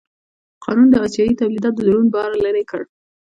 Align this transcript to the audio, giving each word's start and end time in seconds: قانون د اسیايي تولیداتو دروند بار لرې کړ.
قانون 0.63 0.87
د 0.91 0.95
اسیايي 1.05 1.33
تولیداتو 1.41 1.79
دروند 1.85 2.09
بار 2.15 2.29
لرې 2.43 2.63
کړ. 2.71 2.81